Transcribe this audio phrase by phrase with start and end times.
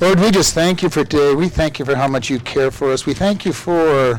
[0.00, 1.34] Lord, we just thank you for today.
[1.34, 3.04] We thank you for how much you care for us.
[3.04, 4.18] We thank you for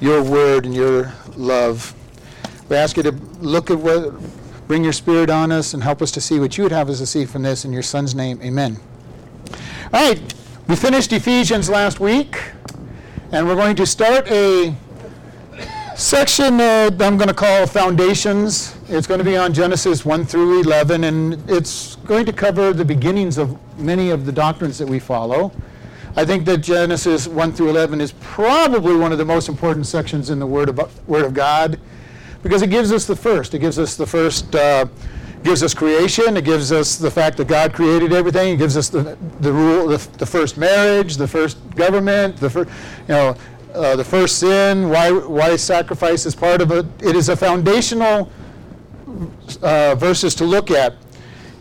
[0.00, 1.94] your word and your love.
[2.70, 4.14] We ask you to look at what,
[4.66, 7.00] bring your spirit on us and help us to see what you would have us
[7.00, 7.66] to see from this.
[7.66, 8.78] In your son's name, amen.
[9.92, 10.34] All right,
[10.68, 12.38] we finished Ephesians last week,
[13.30, 14.74] and we're going to start a
[16.00, 18.74] section uh, I'm going to call Foundations.
[18.88, 22.86] It's going to be on Genesis 1 through 11, and it's going to cover the
[22.86, 25.52] beginnings of many of the doctrines that we follow.
[26.16, 30.30] I think that Genesis 1 through 11 is probably one of the most important sections
[30.30, 31.78] in the Word of, Word of God
[32.42, 33.52] because it gives us the first.
[33.52, 34.86] It gives us the first, uh,
[35.44, 36.38] gives us creation.
[36.38, 38.54] It gives us the fact that God created everything.
[38.54, 42.70] It gives us the, the rule, the, the first marriage, the first government, the first,
[43.06, 43.36] you know,
[43.74, 46.86] uh, the first sin, why, why sacrifice is part of it.
[47.02, 48.30] It is a foundational
[49.62, 50.94] uh, verses to look at.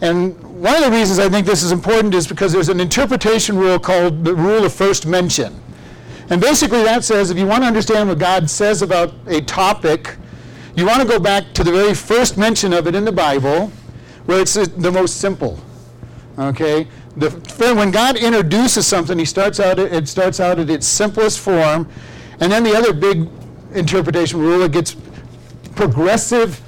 [0.01, 3.57] And one of the reasons I think this is important is because there's an interpretation
[3.57, 5.59] rule called the rule of first mention.
[6.29, 10.15] And basically that says if you want to understand what God says about a topic,
[10.75, 13.71] you want to go back to the very first mention of it in the Bible,
[14.25, 15.59] where it's the most simple.
[16.37, 16.87] Okay?
[17.19, 17.29] The,
[17.75, 21.89] when God introduces something, he starts out it starts out at its simplest form,
[22.39, 23.27] and then the other big
[23.73, 24.95] interpretation rule it gets
[25.75, 26.61] progressive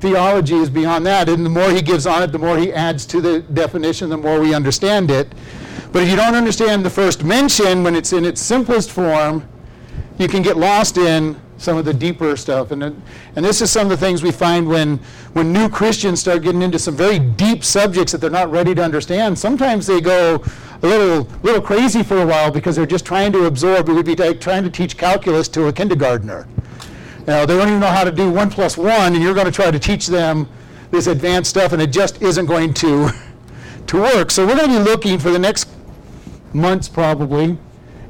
[0.00, 3.04] theology is beyond that, and the more he gives on it, the more he adds
[3.06, 5.30] to the definition, the more we understand it.
[5.92, 9.46] But if you don't understand the first mention when it's in its simplest form,
[10.18, 12.70] you can get lost in some of the deeper stuff.
[12.70, 14.96] And, and this is some of the things we find when,
[15.34, 18.82] when new Christians start getting into some very deep subjects that they're not ready to
[18.82, 19.38] understand.
[19.38, 20.42] Sometimes they go
[20.82, 23.90] a little, little crazy for a while because they're just trying to absorb.
[23.90, 26.48] It would be like trying to teach calculus to a kindergartner.
[27.26, 29.52] Now, they don't even know how to do one plus one, and you're going to
[29.52, 30.48] try to teach them
[30.90, 33.10] this advanced stuff, and it just isn't going to,
[33.86, 34.30] to work.
[34.30, 35.68] So we're going to be looking for the next
[36.54, 37.58] months probably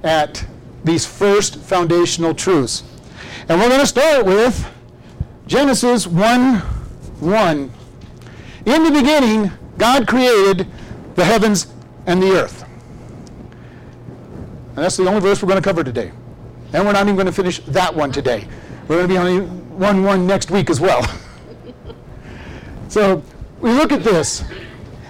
[0.04, 0.46] at
[0.84, 2.84] these first foundational truths.
[3.48, 4.69] And we're going to start with
[5.46, 7.72] Genesis 1 1.
[8.66, 10.66] In the beginning, God created
[11.14, 11.72] the heavens
[12.06, 12.64] and the earth.
[14.69, 16.12] And that's the only verse we're going to cover today.
[16.72, 18.47] And we're not even going to finish that one today.
[18.87, 21.03] We're going to be on 1 1 next week as well.
[22.88, 23.22] so
[23.60, 24.43] we look at this.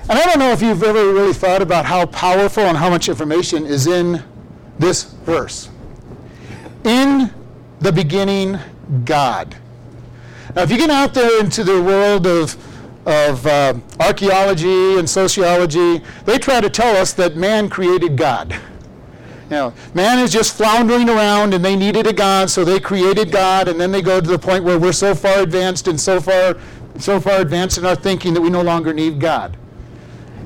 [0.09, 3.09] And I don't know if you've ever really thought about how powerful and how much
[3.09, 4.23] information is in
[4.79, 5.69] this verse.
[6.85, 7.33] In
[7.81, 8.59] the beginning
[9.05, 9.57] God.
[10.55, 12.57] Now, if you get out there into the world of,
[13.07, 18.53] of uh, archaeology and sociology, they try to tell us that man created God.
[18.53, 23.33] You know, man is just floundering around and they needed a God, so they created
[23.33, 26.21] God, and then they go to the point where we're so far advanced and so
[26.21, 26.57] far,
[26.99, 29.57] so far advanced in our thinking that we no longer need God.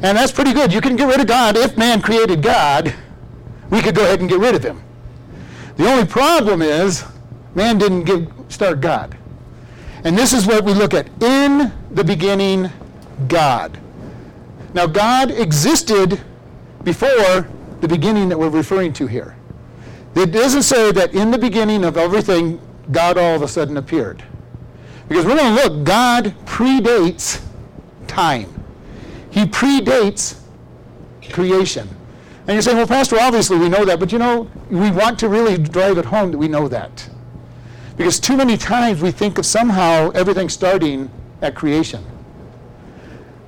[0.02, 0.72] And that's pretty good.
[0.72, 1.56] You can get rid of God.
[1.56, 2.94] If man created God,
[3.70, 4.82] we could go ahead and get rid of him.
[5.76, 7.04] The only problem is
[7.54, 9.16] Man didn't give, start God.
[10.04, 11.08] And this is what we look at.
[11.22, 12.70] In the beginning,
[13.28, 13.78] God.
[14.74, 16.20] Now, God existed
[16.82, 17.48] before
[17.80, 19.36] the beginning that we're referring to here.
[20.14, 22.60] It doesn't say that in the beginning of everything,
[22.92, 24.22] God all of a sudden appeared.
[25.08, 27.42] Because we're going to look, God predates
[28.06, 28.52] time.
[29.30, 30.40] He predates
[31.30, 31.88] creation.
[32.46, 35.28] And you're saying, well, Pastor, obviously we know that, but you know, we want to
[35.28, 37.08] really drive it home that we know that.
[37.96, 41.10] Because too many times we think of somehow everything starting
[41.42, 42.04] at creation.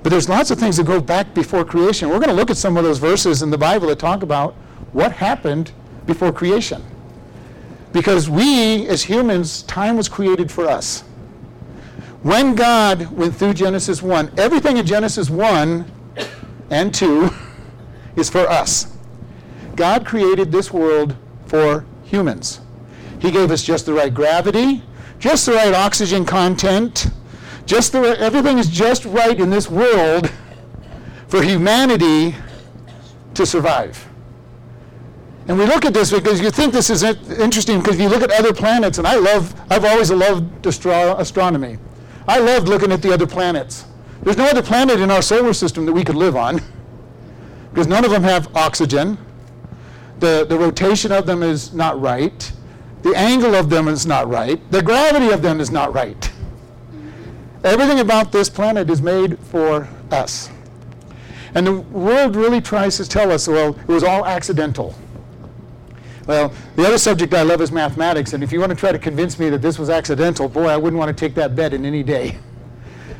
[0.03, 2.09] But there's lots of things that go back before creation.
[2.09, 4.53] We're going to look at some of those verses in the Bible that talk about
[4.93, 5.71] what happened
[6.05, 6.81] before creation.
[7.91, 11.01] Because we, as humans, time was created for us.
[12.23, 15.85] When God went through Genesis 1, everything in Genesis 1
[16.69, 17.29] and 2
[18.15, 18.95] is for us.
[19.75, 21.15] God created this world
[21.45, 22.61] for humans.
[23.19, 24.83] He gave us just the right gravity,
[25.19, 27.07] just the right oxygen content,
[27.65, 30.31] just the right, everything is just right in this world
[31.27, 32.35] for humanity
[33.33, 34.07] to survive.
[35.47, 38.21] And we look at this because you think this is interesting because if you look
[38.21, 41.77] at other planets, and I love, I've always loved astro- astronomy.
[42.27, 43.85] I loved looking at the other planets.
[44.23, 46.59] There's no other planet in our solar system that we could live on
[47.69, 49.17] because none of them have oxygen.
[50.19, 52.51] The, the rotation of them is not right.
[53.07, 54.59] The angle of them is not right.
[54.69, 56.29] The gravity of them is not right.
[57.63, 60.49] Everything about this planet is made for us.
[61.55, 64.93] And the world really tries to tell us, well, it was all accidental.
[66.25, 68.99] Well, the other subject I love is mathematics, and if you want to try to
[68.99, 71.85] convince me that this was accidental, boy, I wouldn't want to take that bet in
[71.85, 72.37] any day.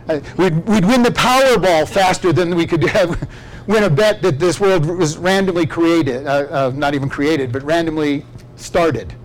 [0.09, 3.25] Uh, we'd, we'd win the Powerball faster than we could have
[3.67, 7.63] win a bet that this world was randomly created, uh, uh, not even created, but
[7.63, 8.25] randomly
[8.57, 9.15] started.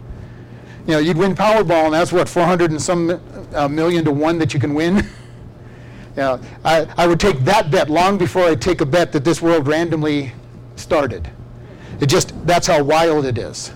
[0.86, 3.20] You know, you'd win Powerball, and that's what 400 and some
[3.54, 5.06] uh, million to one that you can win.
[6.16, 9.40] know, I, I would take that bet long before I take a bet that this
[9.40, 10.32] world randomly
[10.76, 11.30] started.
[12.00, 13.72] It just that's how wild it is.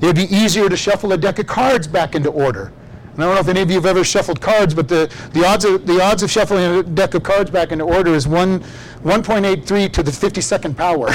[0.00, 2.70] It would be easier to shuffle a deck of cards back into order
[3.14, 5.44] And I don't know if any of you have ever shuffled cards, but the, the,
[5.46, 8.60] odds, of, the odds of shuffling a deck of cards back into order is 1,
[8.60, 11.08] 1.83 to the 52nd power.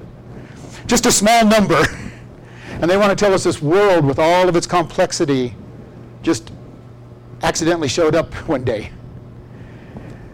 [0.86, 1.82] Just a small number.
[2.80, 5.54] And they want to tell us this world with all of its complexity
[6.22, 6.52] just
[7.42, 8.90] accidentally showed up one day.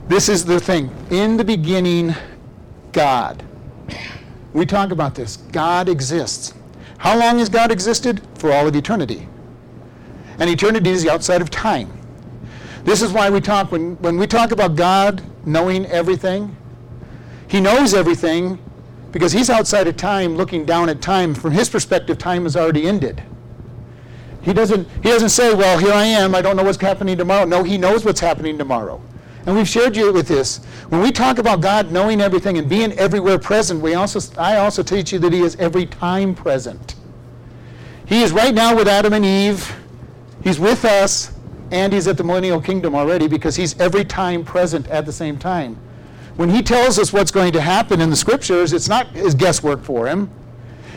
[0.08, 0.90] This is the thing.
[1.10, 2.14] In the beginning,
[2.92, 3.42] God.
[4.52, 5.36] We talk about this.
[5.36, 6.54] God exists.
[6.98, 8.20] How long has God existed?
[8.38, 9.28] For all of eternity
[10.38, 11.90] and eternity is outside of time.
[12.84, 16.56] This is why we talk, when, when we talk about God knowing everything,
[17.46, 18.58] He knows everything
[19.12, 21.34] because He's outside of time looking down at time.
[21.34, 23.22] From His perspective, time has already ended.
[24.42, 27.44] He doesn't, he doesn't say, Well, here I am, I don't know what's happening tomorrow.
[27.44, 29.00] No, He knows what's happening tomorrow.
[29.46, 30.64] And we've shared you with this.
[30.88, 34.82] When we talk about God knowing everything and being everywhere present, we also, I also
[34.82, 36.96] teach you that He is every time present.
[38.06, 39.72] He is right now with Adam and Eve
[40.42, 41.32] He's with us,
[41.70, 45.38] and he's at the millennial kingdom already because he's every time present at the same
[45.38, 45.78] time.
[46.36, 49.82] When he tells us what's going to happen in the scriptures, it's not his guesswork
[49.82, 50.30] for him.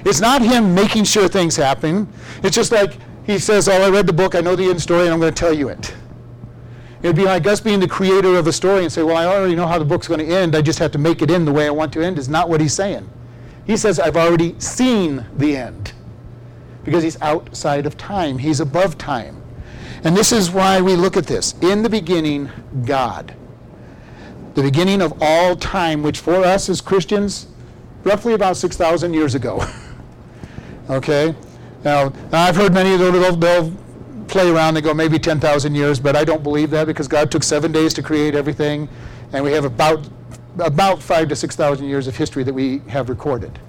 [0.06, 2.08] It's not him making sure things happen.
[2.44, 5.06] It's just like he says, Oh, I read the book, I know the end story,
[5.06, 5.94] and I'm going to tell you it.
[7.02, 9.56] It'd be like us being the creator of a story and say, Well, I already
[9.56, 11.52] know how the book's going to end, I just have to make it end the
[11.52, 13.10] way I want to end, is not what he's saying.
[13.66, 15.94] He says, I've already seen the end
[16.84, 19.42] because he's outside of time, he's above time.
[20.04, 21.56] And this is why we look at this.
[21.62, 22.50] In the beginning,
[22.86, 23.36] God.
[24.56, 27.48] The beginning of all time, which for us as Christians,
[28.04, 29.64] roughly about 6,000 years ago.
[30.90, 31.36] okay?
[31.84, 33.72] Now, I've heard many of those, they'll,
[34.28, 37.44] play around, they go maybe 10,000 years, but I don't believe that because God took
[37.44, 38.90] seven days to create everything,
[39.34, 40.08] and we have about,
[40.60, 43.60] about five to 6,000 years of history that we have recorded.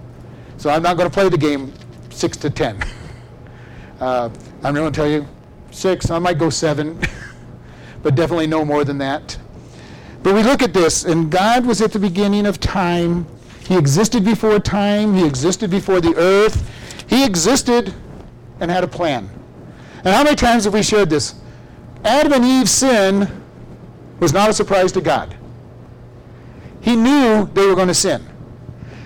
[0.56, 1.72] So I'm not going to play the game
[2.10, 2.82] six to 10.
[3.98, 4.28] Uh,
[4.62, 5.26] I'm going to tell you
[5.70, 7.00] six, I might go seven,
[8.02, 9.38] but definitely no more than that.
[10.26, 13.28] But we look at this, and God was at the beginning of time.
[13.68, 16.68] He existed before time, He existed before the earth.
[17.08, 17.94] He existed
[18.58, 19.30] and had a plan.
[19.98, 21.36] And how many times have we shared this?
[22.04, 23.40] Adam and Eve's sin
[24.18, 25.36] was not a surprise to God.
[26.80, 28.26] He knew they were going to sin.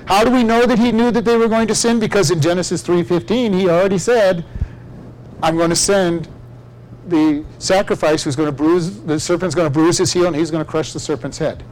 [0.07, 2.01] How do we know that he knew that they were going to sin?
[2.01, 4.43] Because in Genesis 3:15 he already said,
[5.43, 6.29] I'm going to send
[7.11, 10.51] the sacrifice who's going to bruise, the serpent's going to bruise his heel and he's
[10.51, 11.63] going to crush the serpent's head.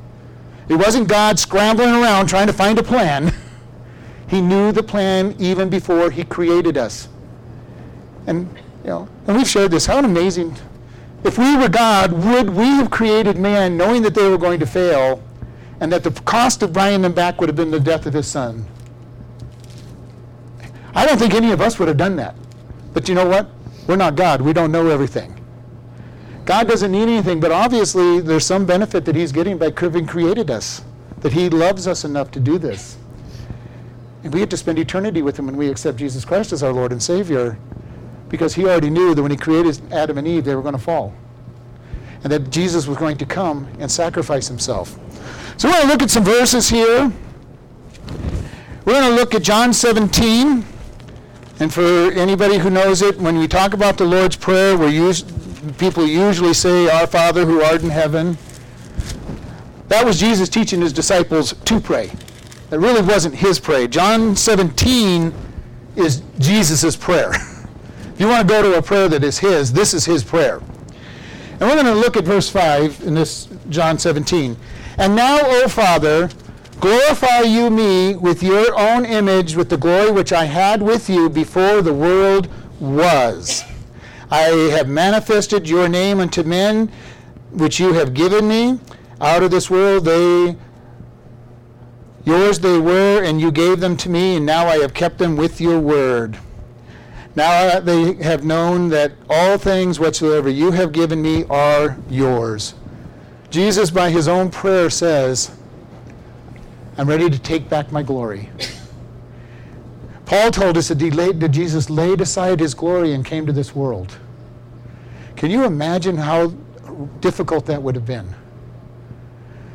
[0.69, 3.33] It wasn't God scrambling around trying to find a plan.
[4.29, 7.09] he knew the plan even before he created us.
[8.27, 8.49] And,
[8.85, 9.87] you know, and we've shared this.
[9.87, 10.55] How amazing.
[11.25, 14.67] If we were God, would we have created man knowing that they were going to
[14.67, 15.23] fail
[15.81, 18.27] and that the cost of bringing them back would have been the death of his
[18.27, 18.67] son?
[20.95, 22.35] I don't think any of us would have done that.
[22.93, 23.49] But you know what?
[23.89, 24.43] We're not God.
[24.43, 25.35] We don't know everything.
[26.45, 30.51] God doesn't need anything, but obviously there's some benefit that He's getting by having created
[30.51, 30.85] us,
[31.21, 32.99] that He loves us enough to do this.
[34.23, 36.73] And we get to spend eternity with Him when we accept Jesus Christ as our
[36.73, 37.59] Lord and Savior,
[38.29, 40.81] because He already knew that when He created Adam and Eve, they were going to
[40.81, 41.15] fall.
[42.23, 44.99] And that Jesus was going to come and sacrifice Himself.
[45.57, 47.11] So we're going to look at some verses here.
[48.85, 50.65] We're going to look at John 17.
[51.61, 55.13] And for anybody who knows it, when we talk about the Lord's Prayer, we
[55.77, 58.39] people usually say, Our Father who art in heaven.
[59.89, 62.13] That was Jesus teaching his disciples to pray.
[62.71, 63.89] That really wasn't his prayer.
[63.89, 65.33] John 17
[65.97, 67.31] is Jesus' prayer.
[67.35, 70.61] if you want to go to a prayer that is his, this is his prayer.
[71.53, 74.57] And we're going to look at verse 5 in this John 17.
[74.99, 76.29] And now, O Father,
[76.81, 81.29] Glorify you me with your own image, with the glory which I had with you
[81.29, 83.65] before the world was.
[84.31, 84.43] I
[84.77, 86.93] have manifested your name unto men,
[87.51, 88.79] which you have given me.
[89.21, 90.57] Out of this world they
[92.25, 95.35] yours they were, and you gave them to me, and now I have kept them
[95.35, 96.39] with your word.
[97.35, 102.75] Now they have known that all things whatsoever you have given me are yours.
[103.51, 105.58] Jesus, by his own prayer, says,
[106.99, 108.51] I'm ready to take back my glory.
[110.27, 113.75] Paul told us that, laid, that Jesus laid aside his glory and came to this
[113.75, 114.19] world.
[115.37, 116.49] Can you imagine how
[117.21, 118.35] difficult that would have been?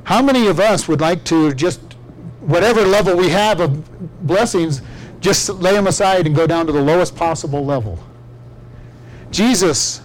[0.03, 1.79] How many of us would like to just
[2.45, 4.81] whatever level we have of blessings,
[5.21, 7.97] just lay them aside and go down to the lowest possible level.
[9.31, 10.01] Jesus,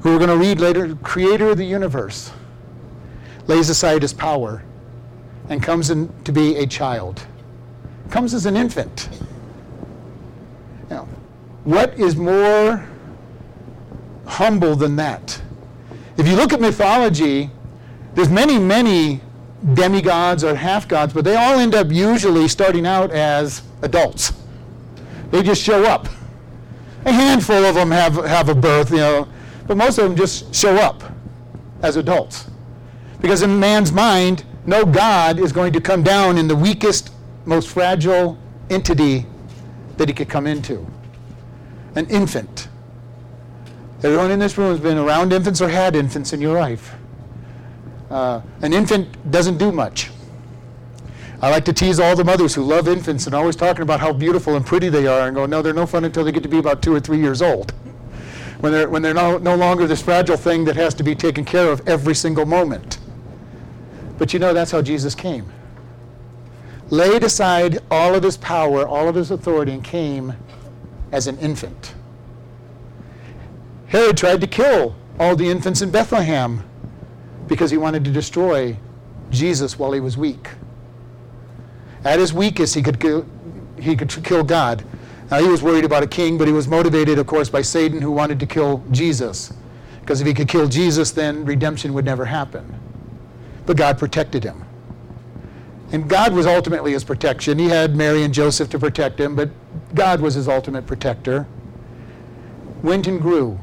[0.00, 2.30] who we're going to read later, creator of the universe,
[3.46, 4.62] lays aside his power
[5.48, 7.26] and comes in to be a child.
[8.10, 9.08] Comes as an infant.
[10.90, 11.08] Now,
[11.64, 12.86] what is more
[14.26, 15.40] humble than that?
[16.16, 17.50] If you look at mythology,
[18.14, 19.20] there's many, many
[19.74, 24.32] demigods or half gods, but they all end up usually starting out as adults.
[25.30, 26.08] They just show up.
[27.04, 29.28] A handful of them have, have a birth, you know,
[29.66, 31.02] but most of them just show up
[31.82, 32.48] as adults.
[33.20, 37.12] Because in man's mind, no God is going to come down in the weakest,
[37.44, 38.38] most fragile
[38.70, 39.26] entity
[39.96, 40.86] that he could come into
[41.94, 42.68] an infant.
[44.02, 46.94] Everyone in this room has been around infants or had infants in your life.
[48.10, 50.10] Uh, an infant doesn't do much.
[51.40, 54.12] I like to tease all the mothers who love infants and always talking about how
[54.12, 56.48] beautiful and pretty they are and go, no, they're no fun until they get to
[56.48, 57.72] be about two or three years old.
[58.60, 61.44] When they're, when they're no, no longer this fragile thing that has to be taken
[61.44, 62.98] care of every single moment.
[64.22, 65.50] But you know, that's how Jesus came.
[66.90, 70.32] Laid aside all of his power, all of his authority, and came
[71.10, 71.92] as an infant.
[73.88, 76.62] Herod tried to kill all the infants in Bethlehem
[77.48, 78.76] because he wanted to destroy
[79.30, 80.50] Jesus while he was weak.
[82.04, 83.26] At his weakest, he could kill,
[83.76, 84.84] he could kill God.
[85.32, 88.00] Now, he was worried about a king, but he was motivated, of course, by Satan,
[88.00, 89.52] who wanted to kill Jesus.
[89.98, 92.78] Because if he could kill Jesus, then redemption would never happen.
[93.66, 94.64] But God protected him.
[95.92, 97.58] And God was ultimately his protection.
[97.58, 99.50] He had Mary and Joseph to protect him, but
[99.94, 101.46] God was his ultimate protector.
[102.82, 103.60] Went and grew.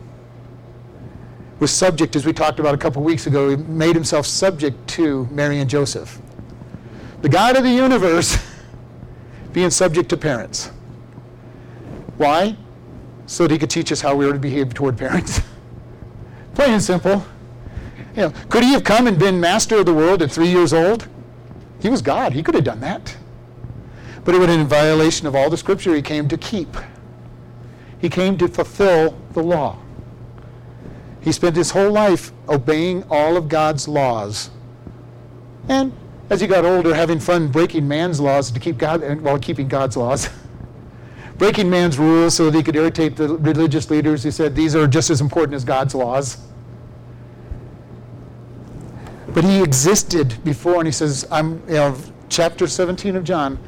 [1.60, 5.28] Was subject, as we talked about a couple weeks ago, he made himself subject to
[5.32, 6.22] Mary and Joseph
[7.22, 8.38] the God of the universe
[9.54, 10.68] being subject to parents.
[12.18, 12.56] Why?
[13.26, 15.42] So that he could teach us how we are to behave toward parents.
[16.56, 17.24] Plain and simple.
[18.20, 20.74] You know, could he have come and been master of the world at three years
[20.74, 21.08] old?
[21.82, 22.34] He was God.
[22.34, 23.16] He could have done that.
[24.26, 26.76] But it would have been in violation of all the scripture he came to keep.
[27.98, 29.78] He came to fulfill the law.
[31.22, 34.50] He spent his whole life obeying all of God's laws.
[35.70, 35.94] And
[36.30, 39.96] as he got older, having fun breaking man's laws to keep God while keeping God's
[39.96, 40.28] laws.
[41.38, 44.24] breaking man's rules so that he could irritate the religious leaders.
[44.24, 46.49] He said these are just as important as God's laws.
[49.34, 51.98] But he existed before, and he says, I'm, you know,
[52.30, 53.60] chapter 17 of John,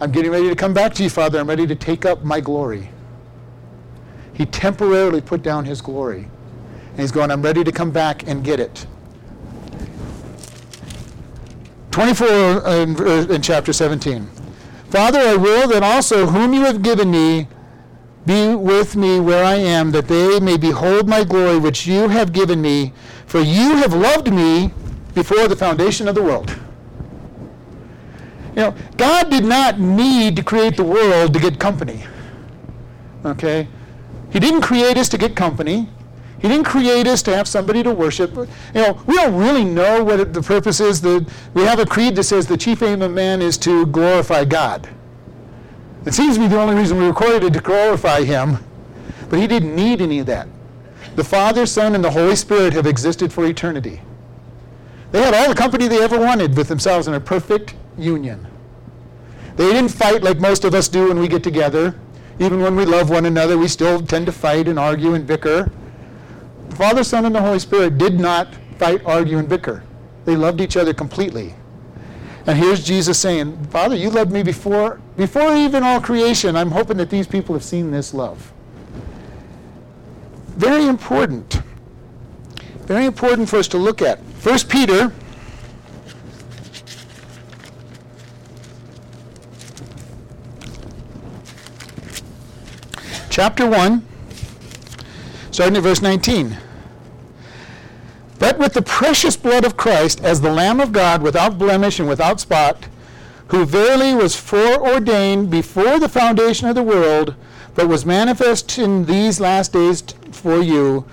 [0.00, 1.38] I'm getting ready to come back to you, Father.
[1.38, 2.90] I'm ready to take up my glory.
[4.32, 6.28] He temporarily put down his glory.
[6.90, 8.86] And he's going, I'm ready to come back and get it.
[11.90, 14.26] 24 uh, in, uh, in chapter 17.
[14.88, 17.48] Father, I will that also whom you have given me
[18.26, 22.32] be with me where I am, that they may behold my glory which you have
[22.32, 22.92] given me,
[23.26, 24.72] for you have loved me
[25.14, 26.50] before the foundation of the world.
[28.54, 32.04] You know, God did not need to create the world to get company.
[33.24, 33.66] Okay?
[34.30, 35.88] He didn't create us to get company.
[36.40, 38.34] He didn't create us to have somebody to worship.
[38.34, 41.00] You know, we don't really know what the purpose is.
[41.00, 44.44] The, we have a creed that says the chief aim of man is to glorify
[44.44, 44.88] God.
[46.04, 48.58] It seems to be the only reason we were created to glorify Him,
[49.30, 50.48] but He didn't need any of that.
[51.14, 54.00] The Father, Son, and the Holy Spirit have existed for eternity.
[55.12, 58.46] They had all the company they ever wanted with themselves in a perfect union.
[59.56, 61.94] They didn't fight like most of us do when we get together.
[62.38, 65.70] Even when we love one another, we still tend to fight and argue and bicker.
[66.70, 69.84] The Father, Son, and the Holy Spirit did not fight, argue, and bicker.
[70.24, 71.54] They loved each other completely.
[72.46, 76.56] And here's Jesus saying, Father, you loved me before, before even all creation.
[76.56, 78.52] I'm hoping that these people have seen this love.
[80.56, 81.60] Very important.
[82.86, 84.18] Very important for us to look at.
[84.42, 85.12] First Peter
[93.30, 94.04] chapter 1
[95.52, 96.58] starting at verse 19.
[98.40, 102.08] But with the precious blood of Christ, as the Lamb of God, without blemish and
[102.08, 102.88] without spot,
[103.46, 107.36] who verily was foreordained before the foundation of the world,
[107.76, 111.06] but was manifest in these last days for you,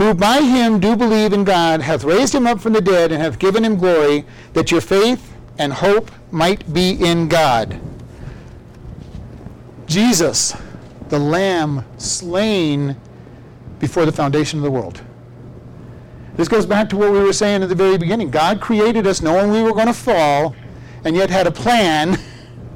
[0.00, 3.20] who by him do believe in God, hath raised him up from the dead, and
[3.20, 7.78] hath given him glory, that your faith and hope might be in God.
[9.86, 10.56] Jesus,
[11.10, 12.96] the Lamb slain
[13.78, 15.02] before the foundation of the world.
[16.34, 18.30] This goes back to what we were saying at the very beginning.
[18.30, 20.56] God created us knowing we were going to fall
[21.04, 22.18] and yet had a plan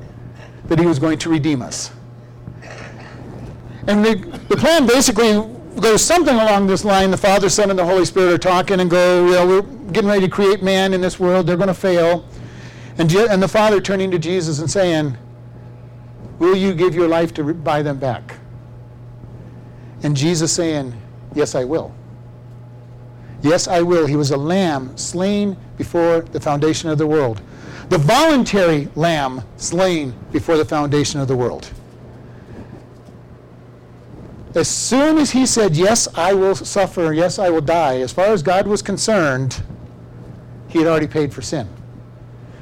[0.66, 1.90] that he was going to redeem us.
[3.86, 4.16] And the,
[4.50, 7.10] the plan basically goes something along this line.
[7.10, 9.62] The Father, Son, and the Holy Spirit are talking and go, we're
[9.92, 11.46] getting ready to create man in this world.
[11.46, 12.24] They're going to fail.
[12.98, 15.16] And, Je- and the Father turning to Jesus and saying,
[16.38, 18.36] Will you give your life to re- buy them back?
[20.02, 20.92] And Jesus saying,
[21.34, 21.92] Yes, I will.
[23.42, 24.06] Yes, I will.
[24.06, 27.40] He was a lamb slain before the foundation of the world.
[27.88, 31.70] The voluntary lamb slain before the foundation of the world.
[34.54, 38.26] As soon as he said, Yes, I will suffer, yes, I will die, as far
[38.26, 39.62] as God was concerned,
[40.68, 41.68] he had already paid for sin.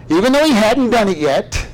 [0.09, 1.67] Even though he hadn't done it yet.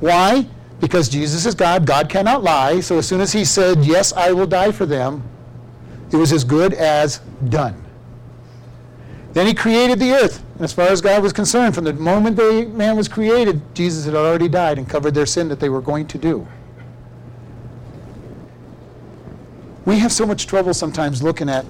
[0.00, 0.46] Why?
[0.80, 1.86] Because Jesus is God.
[1.86, 2.80] God cannot lie.
[2.80, 5.22] So as soon as he said, Yes, I will die for them,
[6.12, 7.82] it was as good as done.
[9.32, 10.44] Then he created the earth.
[10.54, 14.04] And as far as God was concerned, from the moment the man was created, Jesus
[14.04, 16.46] had already died and covered their sin that they were going to do.
[19.84, 21.64] We have so much trouble sometimes looking at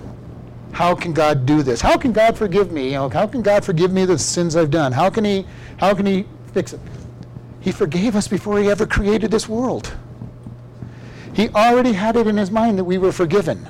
[0.73, 1.81] how can God do this?
[1.81, 2.87] How can God forgive me?
[2.87, 4.93] You know, how can God forgive me the sins I've done?
[4.93, 5.47] How can he
[5.79, 6.81] how can he fix it?
[7.61, 9.93] He forgave us before he ever created this world.
[11.33, 13.67] He already had it in his mind that we were forgiven.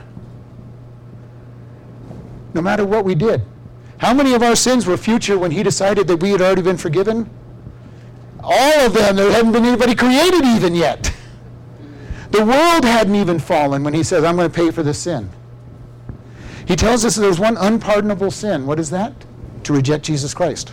[2.53, 3.43] No matter what we did.
[3.99, 6.77] How many of our sins were future when he decided that we had already been
[6.77, 7.29] forgiven?
[8.43, 9.17] All of them.
[9.17, 11.15] There hadn't been anybody created even yet.
[12.35, 15.31] The world hadn't even fallen when he says, I'm going to pay for this sin.
[16.67, 18.67] He tells us there's one unpardonable sin.
[18.67, 19.12] What is that?
[19.62, 20.73] To reject Jesus Christ.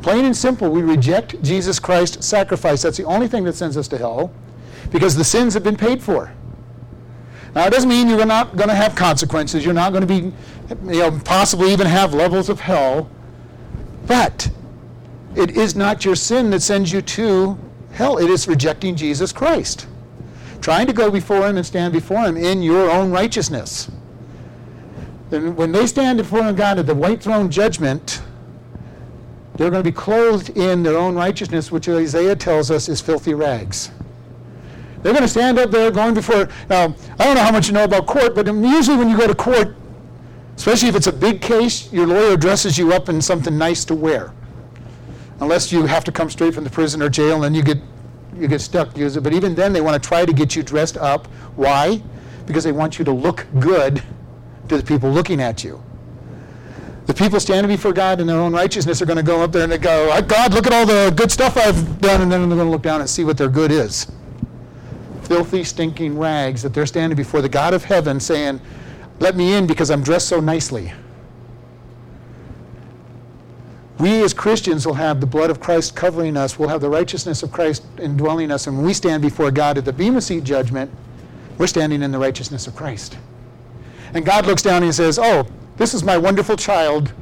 [0.00, 2.80] Plain and simple, we reject Jesus Christ's sacrifice.
[2.80, 4.32] That's the only thing that sends us to hell
[4.90, 6.32] because the sins have been paid for.
[7.54, 9.66] Now, it doesn't mean you're not going to have consequences.
[9.66, 10.32] You're not going to be,
[10.90, 13.10] you know, possibly even have levels of hell.
[14.06, 14.50] But
[15.36, 17.58] it is not your sin that sends you to
[17.92, 18.16] hell.
[18.16, 19.86] It is rejecting Jesus Christ.
[20.60, 23.90] Trying to go before Him and stand before Him in your own righteousness.
[25.30, 28.22] Then when they stand before God at the white throne judgment,
[29.54, 33.34] they're going to be clothed in their own righteousness, which Isaiah tells us is filthy
[33.34, 33.90] rags.
[35.02, 36.48] They're going to stand up there going before.
[36.68, 39.26] Now, I don't know how much you know about court, but usually when you go
[39.26, 39.76] to court,
[40.56, 43.94] especially if it's a big case, your lawyer dresses you up in something nice to
[43.94, 44.32] wear.
[45.40, 47.78] Unless you have to come straight from the prison or jail and then you get
[48.38, 49.22] you get stuck use it.
[49.22, 51.26] But even then, they want to try to get you dressed up.
[51.56, 52.02] Why?
[52.46, 54.02] Because they want you to look good
[54.68, 55.82] to the people looking at you.
[57.06, 59.62] The people standing before God in their own righteousness are going to go up there
[59.62, 62.20] and they go, God, look at all the good stuff I've done.
[62.20, 64.06] And then they're going to look down and see what their good is.
[65.22, 68.60] Filthy, stinking rags that they're standing before the God of heaven saying,
[69.20, 70.92] Let me in because I'm dressed so nicely.
[73.98, 76.58] We as Christians will have the blood of Christ covering us.
[76.58, 78.66] We'll have the righteousness of Christ indwelling us.
[78.66, 80.90] And when we stand before God at the Bema Seat judgment,
[81.58, 83.18] we're standing in the righteousness of Christ.
[84.14, 87.12] And God looks down and says, Oh, this is my wonderful child.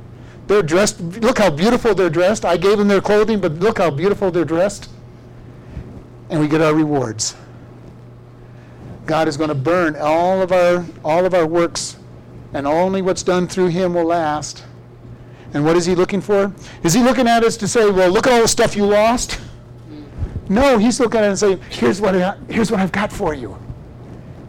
[0.47, 2.45] They're dressed, look how beautiful they're dressed.
[2.45, 4.91] I gave them their clothing, but look how beautiful they're dressed.
[6.29, 7.35] And we get our rewards.
[9.07, 11.97] God is going to burn all of our all of our works,
[12.53, 14.65] and only what's done through him will last.
[15.57, 16.53] And what is he looking for?
[16.83, 19.41] Is he looking at us to say, well, look at all the stuff you lost?
[20.51, 23.33] No, he's looking at it and saying, here's what, I, here's what I've got for
[23.33, 23.57] you.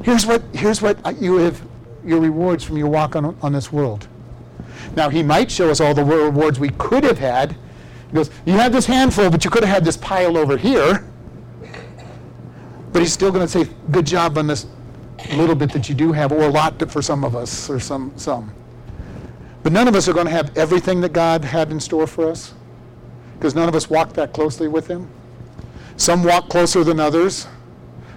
[0.04, 1.66] Here's what, here's what you have,
[2.04, 4.10] your rewards from your walk on, on this world.
[4.98, 7.54] Now, he might show us all the rewards we could have had.
[8.10, 11.10] He goes, you have this handful, but you could have had this pile over here.
[12.92, 14.66] But he's still going to say, good job on this
[15.32, 18.12] little bit that you do have, or a lot for some of us, or some,
[18.18, 18.54] some.
[19.68, 22.30] But none of us are going to have everything that God had in store for
[22.32, 22.54] us
[23.34, 25.10] because none of us walk that closely with Him.
[25.98, 27.48] Some walk closer than others.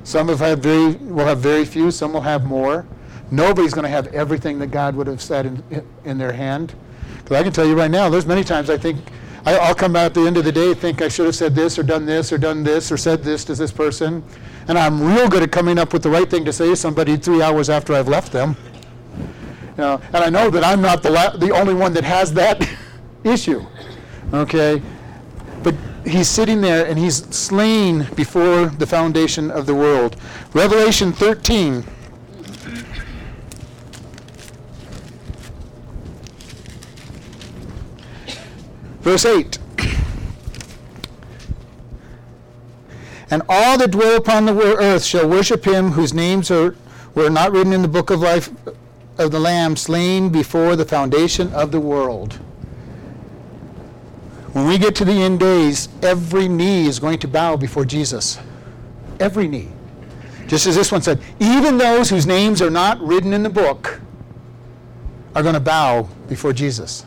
[0.04, 1.90] Some have had very, will have very few.
[1.90, 2.86] Some will have more.
[3.32, 6.72] Nobody's going to have everything that God would have said in, in their hand.
[7.18, 9.00] Because I can tell you right now, there's many times I think
[9.44, 11.56] I, I'll come out at the end of the day think I should have said
[11.56, 14.22] this or done this or done this or said this to this person,
[14.68, 17.16] and I'm real good at coming up with the right thing to say to somebody
[17.16, 18.56] three hours after I've left them.
[19.80, 22.68] Know, and I know that I'm not the, la- the only one that has that
[23.24, 23.64] issue.
[24.30, 24.82] Okay?
[25.62, 30.16] But he's sitting there and he's slain before the foundation of the world.
[30.52, 31.82] Revelation 13.
[39.00, 39.58] Verse 8.
[43.32, 46.74] And all that dwell upon the earth shall worship him whose names are,
[47.14, 48.50] were not written in the book of life
[49.20, 52.34] of the Lamb slain before the foundation of the world.
[54.52, 58.38] When we get to the end days, every knee is going to bow before Jesus.
[59.20, 59.68] Every knee.
[60.48, 64.00] Just as this one said, even those whose names are not written in the book
[65.36, 67.04] are going to bow before Jesus.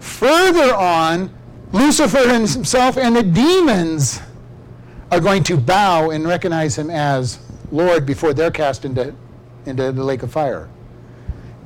[0.00, 1.32] Further on,
[1.70, 4.20] Lucifer himself and the demons
[5.12, 7.38] are going to bow and recognize him as
[7.70, 9.14] Lord before they're cast into,
[9.66, 10.68] into the lake of fire.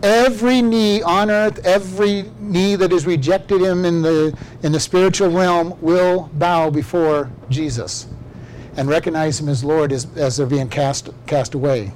[0.03, 5.31] Every knee on earth, every knee that has rejected him in the, in the spiritual
[5.31, 8.07] realm will bow before Jesus
[8.77, 11.93] and recognize him as Lord as, as they're being cast, cast away.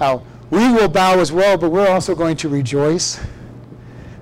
[0.00, 3.20] Now, we will bow as well, but we're also going to rejoice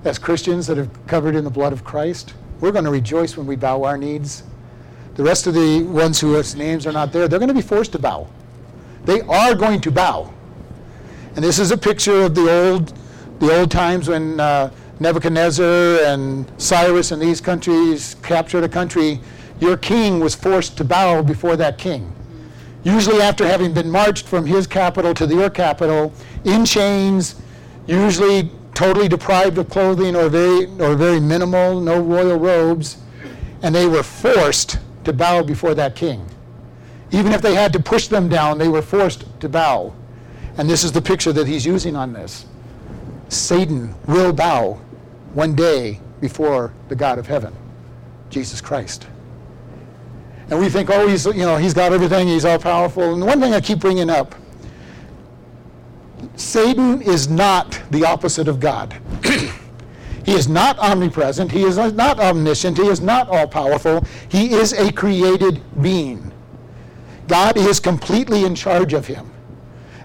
[0.05, 2.35] as Christians that are covered in the blood of Christ.
[2.59, 4.43] We're going to rejoice when we bow our knees.
[5.15, 7.91] The rest of the ones whose names are not there, they're going to be forced
[7.93, 8.27] to bow.
[9.05, 10.31] They are going to bow.
[11.35, 12.93] And this is a picture of the old,
[13.39, 19.19] the old times when uh, Nebuchadnezzar and Cyrus and these countries captured a country.
[19.59, 22.13] Your king was forced to bow before that king.
[22.83, 26.11] Usually, after having been marched from his capital to your capital
[26.45, 27.35] in chains,
[27.87, 32.97] usually totally deprived of clothing or very, or very minimal, no royal robes,
[33.61, 36.25] and they were forced to bow before that king.
[37.11, 39.93] Even if they had to push them down, they were forced to bow.
[40.57, 42.45] And this is the picture that he's using on this.
[43.29, 44.79] Satan will bow
[45.33, 47.55] one day before the God of heaven,
[48.29, 49.07] Jesus Christ.
[50.49, 53.13] And we think, oh, he's, you know, he's got everything, he's all powerful.
[53.13, 54.35] And the one thing I keep bringing up
[56.35, 58.95] Satan is not the opposite of God.
[60.25, 61.51] he is not omnipresent.
[61.51, 62.77] He is not omniscient.
[62.77, 64.03] He is not all powerful.
[64.29, 66.31] He is a created being.
[67.27, 69.30] God is completely in charge of him.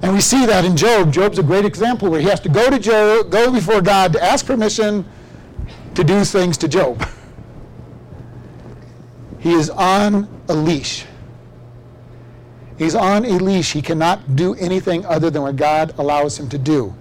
[0.03, 1.13] And we see that in Job.
[1.13, 4.23] Job's a great example where he has to go to Job, go before God to
[4.23, 5.05] ask permission
[5.95, 7.07] to do things to Job.
[9.39, 11.05] He is on a leash.
[12.79, 13.73] He's on a leash.
[13.73, 16.93] He cannot do anything other than what God allows him to do.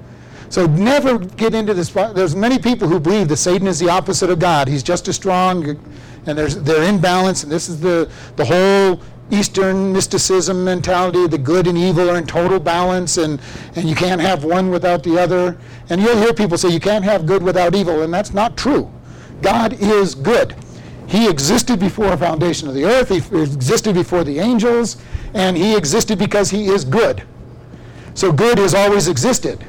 [0.49, 1.89] So never get into this.
[1.89, 4.67] There's many people who believe that Satan is the opposite of God.
[4.67, 5.67] He's just as strong,
[6.27, 7.41] and there's, they're in balance.
[7.41, 9.01] And this is the, the whole
[9.31, 11.27] Eastern mysticism mentality.
[11.27, 13.41] The good and evil are in total balance, and,
[13.75, 15.57] and you can't have one without the other.
[15.89, 18.91] And you'll hear people say you can't have good without evil, and that's not true.
[19.41, 20.55] God is good.
[21.07, 23.09] He existed before the foundation of the earth.
[23.09, 24.97] He existed before the angels
[25.33, 27.23] and he existed because he is good.
[28.15, 29.63] So good has always existed.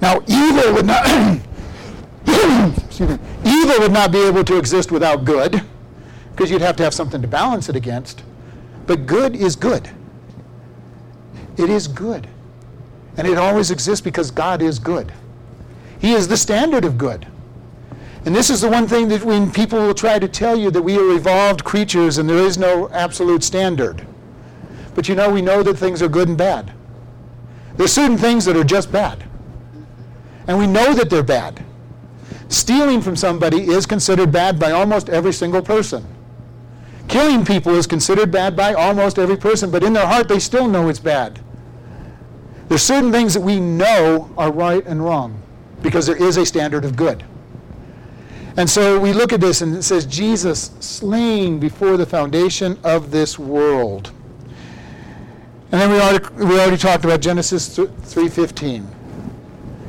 [0.00, 1.06] Now evil would not
[3.44, 5.62] evil would not be able to exist without good,
[6.36, 8.22] because you'd have to have something to balance it against.
[8.86, 9.88] But good is good.
[11.56, 12.28] It is good.
[13.16, 15.10] And it always exists because God is good.
[15.98, 17.26] He is the standard of good.
[18.26, 20.82] And this is the one thing that when people will try to tell you that
[20.82, 24.06] we are evolved creatures and there is no absolute standard.
[24.94, 26.70] But you know, we know that things are good and bad.
[27.78, 29.24] There's certain things that are just bad.
[30.48, 31.64] And we know that they're bad.
[32.48, 36.06] Stealing from somebody is considered bad by almost every single person.
[37.08, 40.66] Killing people is considered bad by almost every person, but in their heart they still
[40.68, 41.40] know it's bad.
[42.68, 45.40] There's certain things that we know are right and wrong
[45.82, 47.24] because there is a standard of good.
[48.56, 53.10] And so we look at this and it says, Jesus slain before the foundation of
[53.10, 54.10] this world.
[55.70, 58.86] And then we already, we already talked about Genesis 3.15.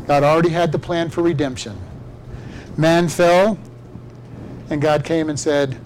[0.05, 1.77] God already had the plan for redemption.
[2.75, 3.57] Man fell,
[4.69, 5.79] and God came and said,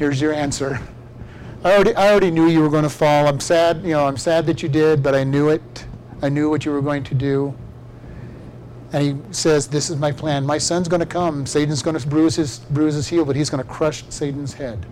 [0.00, 0.80] here's your answer.
[1.62, 3.26] I already, I already knew you were going to fall.
[3.26, 5.84] I'm sad, you know, I'm sad that you did, but I knew it.
[6.22, 7.54] I knew what you were going to do.
[8.94, 10.46] And he says, This is my plan.
[10.46, 11.44] My son's going to come.
[11.44, 14.86] Satan's going to bruise his, bruise his heel, but he's going to crush Satan's head.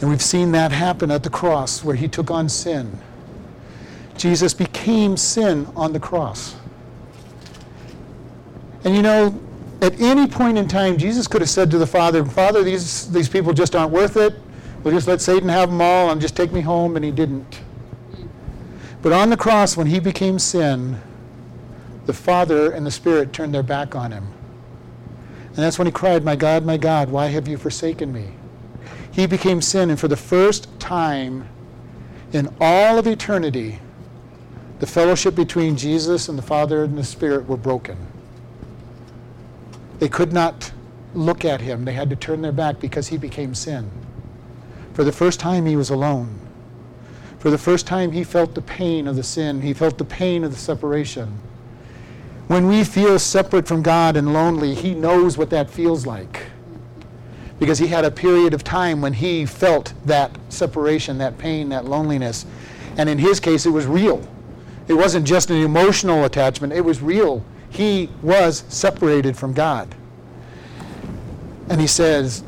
[0.00, 2.98] And we've seen that happen at the cross where he took on sin.
[4.16, 6.56] Jesus became sin on the cross.
[8.82, 9.40] And you know,
[9.84, 13.28] at any point in time, Jesus could have said to the Father, Father, these, these
[13.28, 14.34] people just aren't worth it.
[14.82, 16.96] We'll just let Satan have them all and just take me home.
[16.96, 17.60] And he didn't.
[19.02, 21.00] But on the cross, when he became sin,
[22.06, 24.26] the Father and the Spirit turned their back on him.
[25.48, 28.30] And that's when he cried, My God, my God, why have you forsaken me?
[29.12, 31.46] He became sin, and for the first time
[32.32, 33.78] in all of eternity,
[34.80, 37.96] the fellowship between Jesus and the Father and the Spirit were broken.
[40.04, 40.70] They could not
[41.14, 43.90] look at him, they had to turn their back because he became sin.
[44.92, 46.40] For the first time, he was alone.
[47.38, 50.44] For the first time, he felt the pain of the sin, he felt the pain
[50.44, 51.38] of the separation.
[52.48, 56.48] when we feel separate from God and lonely, He knows what that feels like.
[57.58, 61.86] Because He had a period of time when He felt that separation, that pain, that
[61.86, 62.44] loneliness.
[62.98, 64.28] And in His case, it was real.
[64.86, 67.42] It wasn't just an emotional attachment, it was real.
[67.74, 69.92] He was separated from God.
[71.68, 72.44] And He says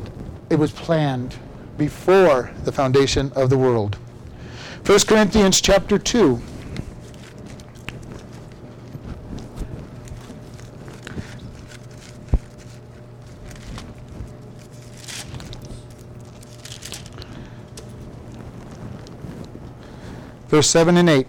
[0.50, 1.36] it was planned
[1.76, 3.98] before the foundation of the world.
[4.86, 6.40] 1 Corinthians chapter 2.
[20.48, 21.26] Verse 7 and 8.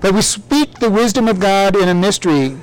[0.00, 2.56] But we speak the wisdom of God in a mystery,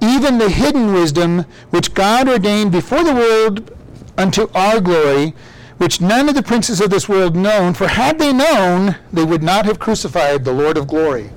[0.00, 3.76] even the hidden wisdom which God ordained before the world
[4.16, 5.34] unto our glory,
[5.78, 9.42] which none of the princes of this world known, for had they known, they would
[9.42, 11.30] not have crucified the Lord of glory.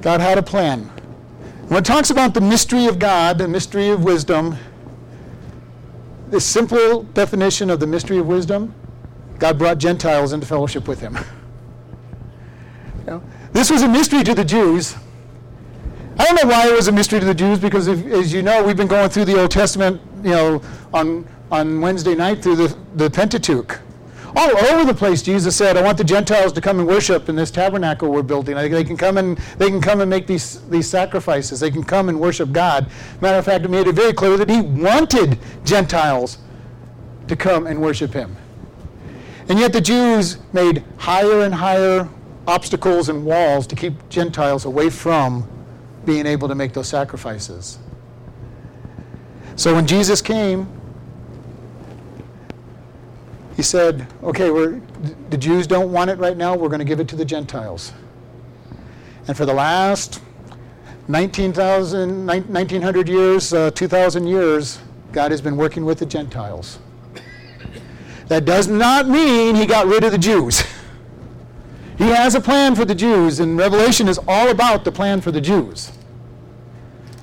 [0.00, 0.84] God had a plan.
[1.68, 4.56] When it talks about the mystery of God, the mystery of wisdom,
[6.30, 8.74] the simple definition of the mystery of wisdom,
[9.38, 11.16] God brought Gentiles into fellowship with him.
[12.98, 13.22] you know,
[13.56, 14.96] this was a mystery to the Jews.
[16.18, 18.42] I don't know why it was a mystery to the Jews because, if, as you
[18.42, 22.56] know, we've been going through the Old Testament, you know, on on Wednesday night through
[22.56, 23.80] the, the Pentateuch.
[24.34, 27.36] All over the place, Jesus said, "I want the Gentiles to come and worship in
[27.36, 28.56] this tabernacle we're building.
[28.56, 31.58] They can come and they can come and make these these sacrifices.
[31.58, 32.90] They can come and worship God."
[33.22, 36.38] Matter of fact, it made it very clear that He wanted Gentiles
[37.28, 38.36] to come and worship Him.
[39.48, 42.06] And yet the Jews made higher and higher
[42.46, 45.48] obstacles and walls to keep Gentiles away from
[46.04, 47.78] being able to make those sacrifices.
[49.56, 50.68] So when Jesus came,
[53.56, 54.80] he said, okay, we're,
[55.30, 57.92] the Jews don't want it right now, we're going to give it to the Gentiles.
[59.26, 60.20] And for the last
[61.08, 64.78] 19,000, 1900 years, uh, 2,000 years,
[65.12, 66.78] God has been working with the Gentiles.
[68.28, 70.62] That does not mean he got rid of the Jews.
[71.98, 75.30] he has a plan for the Jews, and Revelation is all about the plan for
[75.30, 75.92] the Jews.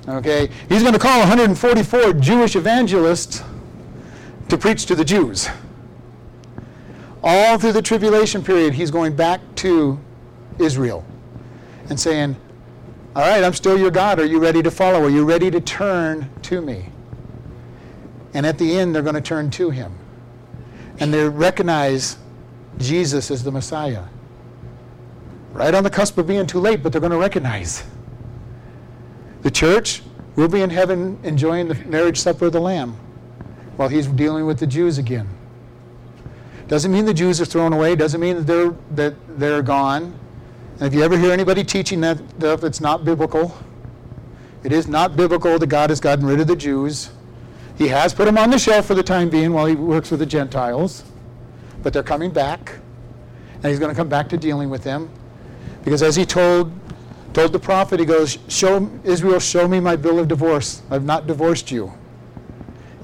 [0.08, 0.50] Okay?
[0.68, 3.42] He's going to call 144 Jewish evangelists
[4.48, 5.48] to preach to the Jews.
[7.22, 9.98] All through the tribulation period, he's going back to
[10.58, 11.04] Israel
[11.88, 12.36] and saying,
[13.16, 14.18] All right, I'm still your God.
[14.18, 15.02] Are you ready to follow?
[15.04, 16.86] Are you ready to turn to me?
[18.34, 19.96] And at the end, they're going to turn to him.
[20.98, 22.18] And they recognize
[22.78, 24.02] Jesus as the Messiah.
[25.54, 27.84] Right on the cusp of being too late, but they're going to recognize.
[29.42, 30.02] The church
[30.34, 32.96] will be in heaven enjoying the marriage supper of the Lamb
[33.76, 35.28] while he's dealing with the Jews again.
[36.66, 40.18] Doesn't mean the Jews are thrown away, doesn't mean that they're, that they're gone.
[40.80, 43.56] And if you ever hear anybody teaching that stuff, it's not biblical.
[44.64, 47.10] It is not biblical that God has gotten rid of the Jews.
[47.78, 50.18] He has put them on the shelf for the time being while he works with
[50.18, 51.04] the Gentiles,
[51.82, 52.78] but they're coming back,
[53.54, 55.10] and he's going to come back to dealing with them.
[55.84, 56.72] Because as he told
[57.34, 60.82] told the prophet, he goes, show, Israel, show me my bill of divorce.
[60.90, 61.92] I've not divorced you.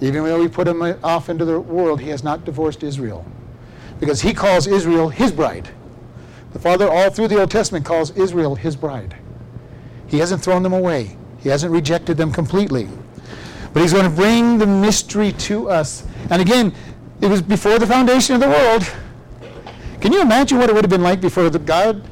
[0.01, 3.27] Even though he put him uh, off into the world, he has not divorced Israel.
[3.99, 5.69] Because he calls Israel his bride.
[6.53, 9.17] The Father, all through the Old Testament, calls Israel his bride.
[10.07, 12.89] He hasn't thrown them away, he hasn't rejected them completely.
[13.73, 16.05] But he's going to bring the mystery to us.
[16.31, 16.73] And again,
[17.21, 18.91] it was before the foundation of the world.
[20.01, 22.03] Can you imagine what it would have been like before the God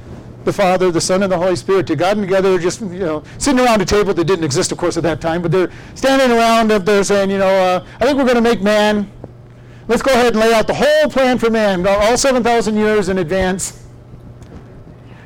[0.49, 3.61] the Father, the Son, and the Holy Spirit to God together, just you know, sitting
[3.61, 6.73] around a table that didn't exist, of course, at that time, but they're standing around
[6.73, 9.13] up there saying, you know, uh, I think we're going to make man.
[9.89, 13.19] Let's go ahead and lay out the whole plan for man, all 7,000 years in
[13.19, 13.87] advance.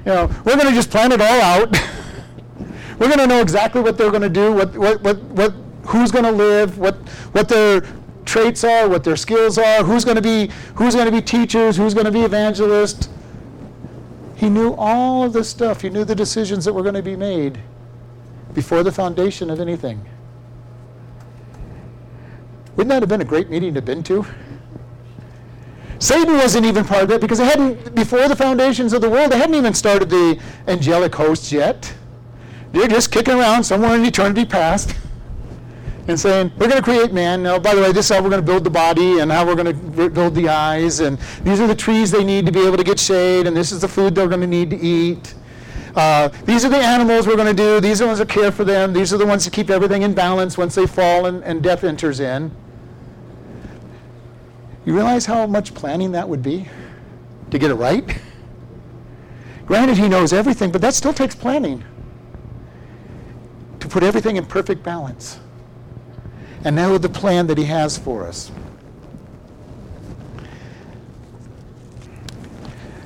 [0.05, 1.71] You know, we're going to just plan it all out.
[2.99, 5.55] we're going to know exactly what they're going to do, what, what, what, what,
[5.87, 6.97] who's going to live, what,
[7.31, 7.83] what their
[8.25, 11.77] traits are, what their skills are, who's going to be, who's going to be teachers,
[11.77, 13.09] who's going to be evangelists
[14.43, 15.83] he knew all of this stuff.
[15.83, 17.61] He knew the decisions that were going to be made
[18.55, 20.05] before the foundation of anything.
[22.75, 24.27] Wouldn't that have been a great meeting to have been to?
[26.01, 29.31] Satan wasn't even part of it because they hadn't, before the foundations of the world,
[29.31, 31.95] they hadn't even started the angelic hosts yet.
[32.73, 34.97] They're just kicking around somewhere in eternity past
[36.13, 37.43] and saying, we're going to create man.
[37.43, 39.45] Now, by the way, this is how we're going to build the body and how
[39.45, 41.01] we're going to build the eyes.
[41.01, 43.47] And these are the trees they need to be able to get shade.
[43.47, 45.35] And this is the food they're going to need to eat.
[45.97, 47.81] Uh, these are the animals we're going to do.
[47.81, 48.93] These are the ones that care for them.
[48.93, 51.83] These are the ones that keep everything in balance once they fall and, and death
[51.83, 52.51] enters in.
[54.85, 56.69] You realize how much planning that would be
[57.51, 58.19] to get it right?
[59.67, 61.85] Granted, he knows everything, but that still takes planning.
[63.81, 65.39] To put everything in perfect balance
[66.65, 68.51] and know the plan that He has for us.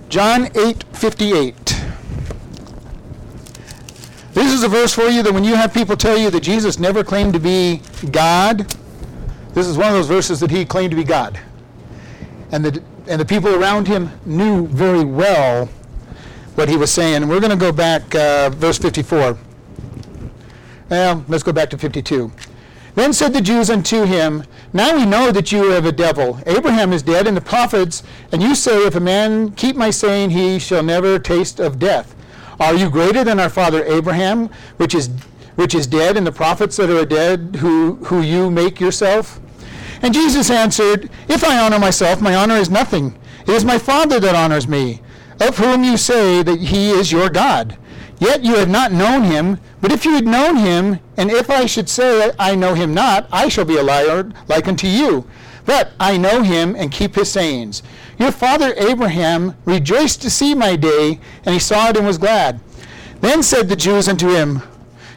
[0.09, 1.67] John 8 58.
[4.33, 6.79] This is a verse for you that when you have people tell you that Jesus
[6.79, 8.67] never claimed to be God,
[9.55, 11.41] this is one of those verses that he claimed to be God.
[12.53, 15.67] And the, and the people around him knew very well
[16.55, 17.27] what he was saying.
[17.27, 19.39] We're going to go back, uh, verse 54.
[20.91, 22.31] Well, let's go back to 52.
[22.97, 26.41] Then said the Jews unto him, Now we know that you have a devil.
[26.47, 30.31] Abraham is dead, and the prophets, and you say, If a man keep my saying,
[30.31, 32.17] he shall never taste of death.
[32.59, 35.11] Are you greater than our father Abraham, which is
[35.57, 39.41] which is dead, and the prophets that are dead, who, who you make yourself?
[40.03, 43.19] And Jesus answered, If I honor myself, my honor is nothing.
[43.43, 45.03] It is my Father that honors me,
[45.41, 47.77] of whom you say that he is your God.
[48.19, 51.67] Yet you have not known him, but if you had known him, and if I
[51.67, 55.27] should say I know him not, I shall be a liar like unto you.
[55.67, 57.83] But I know him and keep his sayings.
[58.19, 62.61] Your father Abraham rejoiced to see my day, and he saw it and was glad.
[63.21, 64.63] Then said the Jews unto him,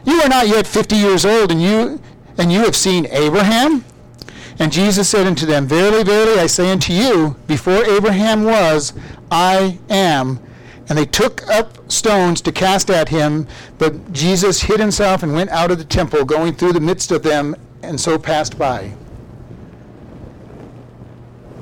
[0.04, 2.00] You are not yet fifty years old, and you
[2.36, 3.84] and you have seen Abraham?
[4.58, 8.92] And Jesus said unto them, Verily, verily, I say unto you, before Abraham was,
[9.30, 10.40] I am.
[10.90, 13.46] And they took up stones to cast at him,
[13.78, 17.22] but Jesus hid himself and went out of the temple, going through the midst of
[17.22, 18.92] them, and so passed by.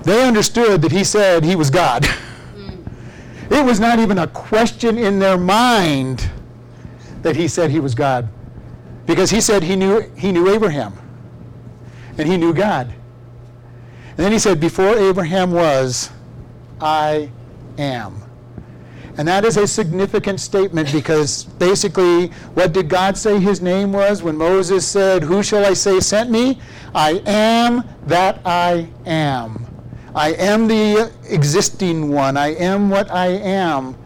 [0.02, 2.06] They understood that he said he was God.
[3.50, 6.28] It was not even a question in their mind
[7.22, 8.28] that he said he was God.
[9.06, 10.92] Because he said he knew, he knew Abraham
[12.18, 12.92] and he knew God.
[14.10, 16.10] And then he said, Before Abraham was,
[16.78, 17.30] I
[17.78, 18.22] am.
[19.18, 24.22] And that is a significant statement because basically, what did God say his name was
[24.22, 26.60] when Moses said, Who shall I say sent me?
[26.94, 29.66] I am that I am.
[30.14, 32.36] I am the existing one.
[32.36, 33.96] I am what I am.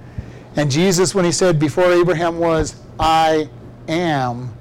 [0.56, 3.50] And Jesus, when he said, Before Abraham was, I
[3.88, 4.54] am,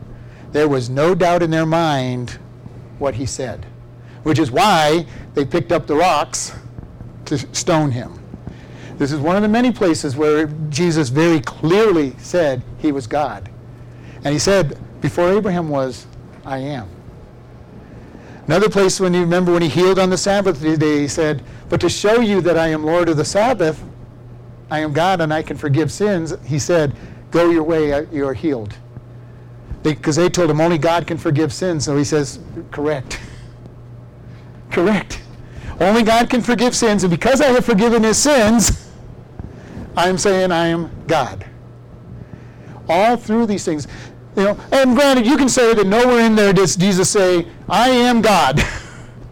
[0.51, 2.37] there was no doubt in their mind
[2.99, 3.65] what he said,
[4.23, 6.51] which is why they picked up the rocks
[7.23, 8.20] to stone him.
[9.01, 13.49] This is one of the many places where Jesus very clearly said he was God.
[14.23, 16.05] And he said, Before Abraham was,
[16.45, 16.87] I am.
[18.45, 21.81] Another place when you remember when he healed on the Sabbath day, he said, But
[21.81, 23.83] to show you that I am Lord of the Sabbath,
[24.69, 26.95] I am God and I can forgive sins, he said,
[27.31, 28.77] Go your way, uh, you are healed
[29.81, 31.85] because they told him only God can forgive sins.
[31.85, 32.37] So he says,
[32.69, 33.19] correct.
[34.69, 35.23] correct.
[35.79, 38.90] Only God can forgive sins, and because I have forgiven his sins,
[39.95, 41.45] I'm saying I am God.
[42.88, 43.88] All through these things.
[44.36, 47.89] You know, and granted, you can say that nowhere in there does Jesus say, I
[47.89, 48.62] am God,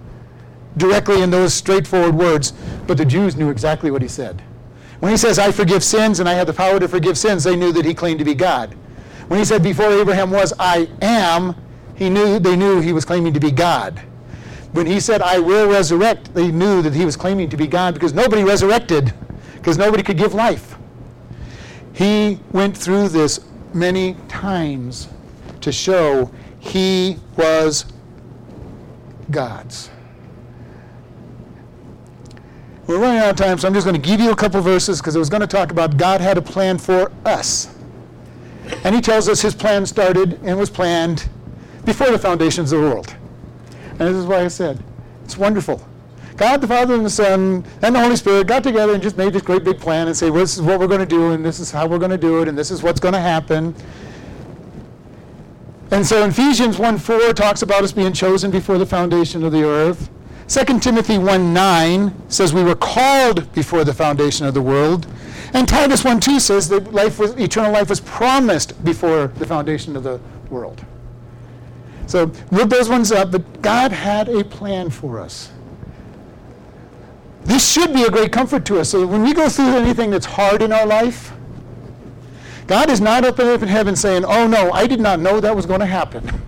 [0.78, 2.54] directly in those straightforward words,
[2.86, 4.42] but the Jews knew exactly what he said.
[5.00, 7.56] When he says, I forgive sins and I have the power to forgive sins, they
[7.56, 8.76] knew that he claimed to be God.
[9.30, 11.56] When he said, Before Abraham was, I am,
[11.96, 14.02] he knew, they knew he was claiming to be God.
[14.74, 17.94] When he said, I will resurrect, they knew that he was claiming to be God
[17.94, 19.14] because nobody resurrected,
[19.60, 20.78] because nobody could give life.
[21.94, 23.42] He went through this
[23.74, 25.10] many times
[25.62, 27.86] to show he was
[29.30, 29.90] God's.
[32.88, 35.00] We're running out of time, so I'm just going to give you a couple verses
[35.00, 37.76] because I was going to talk about God had a plan for us.
[38.84, 41.28] And he tells us his plan started and was planned
[41.86, 43.16] before the foundations of the world.
[43.92, 44.84] And this is why I said,
[45.24, 45.88] it's wonderful.
[46.40, 49.34] God the Father and the Son and the Holy Spirit got together and just made
[49.34, 51.46] this great big plan and say, well, this is what we're going to do, and
[51.46, 53.76] this is how we're going to do it, and this is what's going to happen.
[55.92, 60.10] And so Ephesians 1.4 talks about us being chosen before the foundation of the earth.
[60.48, 65.08] 2 Timothy 1.9 says we were called before the foundation of the world.
[65.54, 70.04] And Titus 1.2 says that life was, eternal life was promised before the foundation of
[70.04, 70.86] the world.
[72.08, 75.52] So look those ones up, but God had a plan for us.
[77.44, 78.90] This should be a great comfort to us.
[78.90, 81.32] So when we go through anything that's hard in our life,
[82.68, 85.66] God is not up in heaven saying, Oh no, I did not know that was
[85.66, 86.24] going to happen.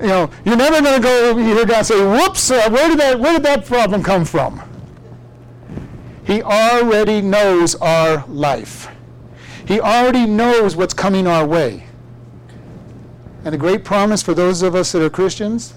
[0.00, 3.18] you know, you're never going to go hear God say, Whoops, uh, where, did that,
[3.18, 4.62] where did that problem come from?
[6.24, 8.88] He already knows our life.
[9.66, 11.86] He already knows what's coming our way.
[13.44, 15.74] And the great promise for those of us that are Christians,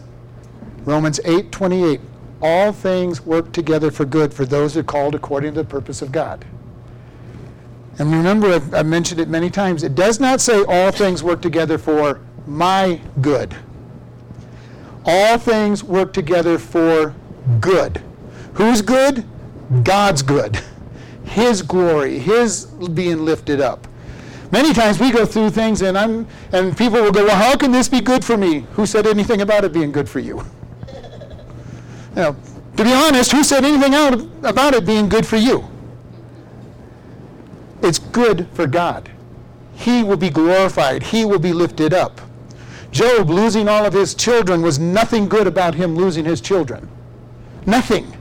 [0.86, 2.02] Romans 8:28,
[2.42, 6.02] all things work together for good for those who are called according to the purpose
[6.02, 6.46] of God.
[8.00, 11.42] And remember, I've, I've mentioned it many times, it does not say all things work
[11.42, 13.56] together for my good.
[15.06, 17.14] All things work together for
[17.60, 18.02] good.
[18.54, 19.26] Who's good?
[19.84, 20.60] God's good.
[21.24, 23.88] His glory, His being lifted up.
[24.52, 27.72] Many times we go through things and I'm and people will go, Well, how can
[27.72, 28.66] this be good for me?
[28.74, 30.44] Who said anything about it being good for you?
[32.16, 32.36] You know,
[32.78, 35.68] to be honest, who said anything out about it being good for you?
[37.82, 39.10] It's good for God.
[39.76, 41.04] He will be glorified.
[41.04, 42.22] He will be lifted up.
[42.92, 46.88] Job losing all of his children was nothing good about him losing his children.
[47.66, 48.16] Nothing.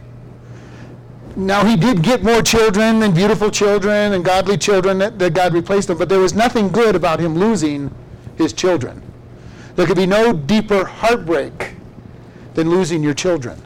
[1.37, 5.53] Now, he did get more children and beautiful children and godly children that, that God
[5.55, 7.95] replaced him, but there was nothing good about him losing
[8.37, 9.03] his children.
[9.77, 11.75] There could be no deeper heartbreak
[12.55, 13.61] than losing your children.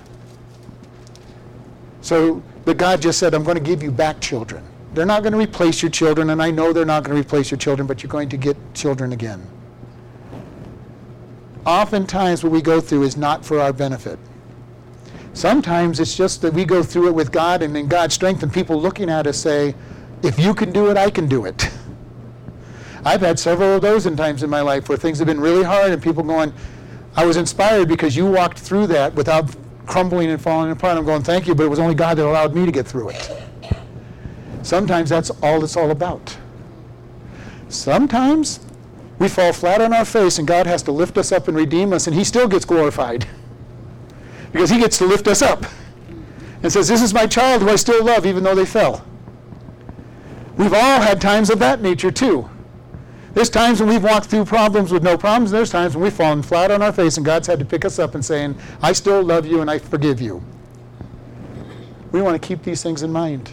[2.05, 4.63] So, but God just said, I'm going to give you back children.
[4.93, 7.51] They're not going to replace your children, and I know they're not going to replace
[7.51, 9.43] your children, but you're going to get children again.
[11.65, 14.19] Oftentimes, what we go through is not for our benefit.
[15.33, 18.53] Sometimes it's just that we go through it with God and in God's strength, and
[18.53, 19.75] people looking at us say,
[20.23, 21.71] if you can do it, I can do it.
[23.07, 25.65] I've had several of those in times in my life where things have been really
[25.65, 26.53] hard, and people going,
[27.17, 30.97] I was inspired because you walked through that without crumbling and falling apart.
[30.97, 33.11] I'm going, thank you, but it was only God that allowed me to get through
[33.11, 33.31] it.
[34.63, 36.37] Sometimes that's all it's all about.
[37.69, 38.61] Sometimes
[39.19, 41.93] we fall flat on our face and God has to lift us up and redeem
[41.93, 43.27] us, and He still gets glorified
[44.55, 45.67] because he gets to lift us up
[46.63, 49.05] and says, This is my child who I still love, even though they fell.
[50.57, 52.49] We've all had times of that nature, too.
[53.35, 55.51] There's times when we've walked through problems with no problems.
[55.51, 57.99] There's times when we've fallen flat on our face and God's had to pick us
[57.99, 60.43] up and saying, I still love you and I forgive you.
[62.13, 63.51] We want to keep these things in mind.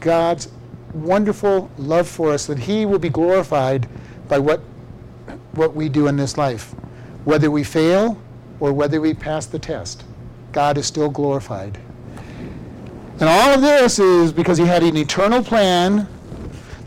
[0.00, 0.48] God's
[0.92, 3.88] wonderful love for us, that He will be glorified
[4.28, 4.60] by what,
[5.52, 6.74] what we do in this life,
[7.24, 8.20] whether we fail
[8.58, 10.04] or whether we pass the test.
[10.52, 11.78] God is still glorified.
[13.20, 16.08] And all of this is because he had an eternal plan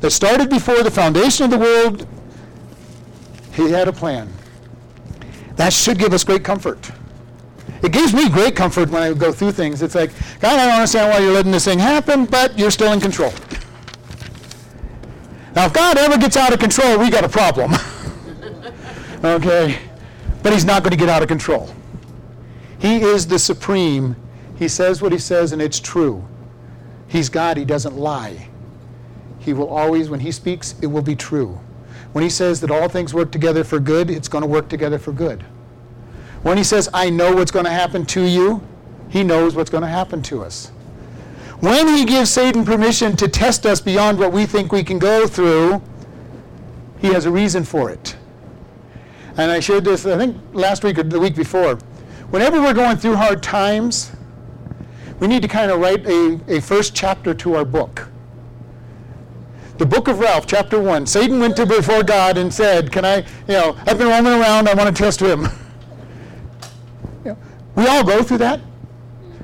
[0.01, 2.07] that started before the foundation of the world.
[3.58, 4.32] He had a plan.
[5.55, 6.91] That should give us great comfort.
[7.82, 9.82] It gives me great comfort when I go through things.
[9.82, 12.93] It's like, God, I don't understand why you're letting this thing happen, but you're still
[12.93, 13.34] in control.
[15.55, 17.74] Now, if God ever gets out of control, we got a problem.
[19.24, 19.80] okay?
[20.43, 21.74] But he's not going to get out of control.
[22.78, 24.16] He is the supreme.
[24.60, 26.24] He says what he says, and it's true.
[27.08, 27.58] He's God.
[27.58, 28.49] He doesn't lie.
[29.39, 31.60] He will always, when he speaks, it will be true.
[32.18, 34.97] When he says that all things work together for good, it's going to work together
[34.97, 35.43] for good.
[36.41, 38.59] When he says, I know what's going to happen to you,
[39.07, 40.70] he knows what's going to happen to us.
[41.59, 45.28] When he gives Satan permission to test us beyond what we think we can go
[45.28, 45.80] through,
[46.97, 48.15] he has a reason for it.
[49.38, 51.76] And I shared this, I think, last week or the week before
[52.32, 54.11] whenever we're going through hard times,
[55.20, 58.09] we need to kind of write a, a first chapter to our book.
[59.78, 61.05] The book of Ralph, chapter 1.
[61.05, 64.67] Satan went to before God and said, Can I, you know, I've been roaming around,
[64.67, 65.41] I want to test him.
[67.23, 67.38] you know,
[67.75, 68.59] we all go through that.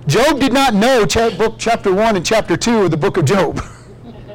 [0.08, 1.06] Job did not know
[1.38, 3.62] book chapter 1 and chapter 2 of the book of Job.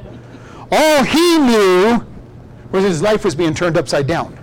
[0.70, 2.07] all he knew
[2.70, 4.38] was his life was being turned upside down.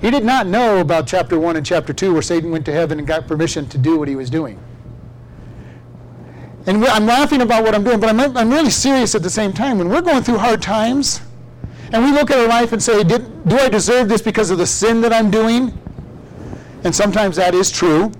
[0.00, 2.98] He did not know about chapter 1 and chapter 2 where Satan went to heaven
[2.98, 4.58] and got permission to do what he was doing.
[6.66, 9.52] And I'm laughing about what I'm doing, but I'm, I'm really serious at the same
[9.52, 9.78] time.
[9.78, 11.20] When we're going through hard times
[11.92, 14.66] and we look at our life and say, Do I deserve this because of the
[14.66, 15.76] sin that I'm doing?
[16.84, 18.12] And sometimes that is true.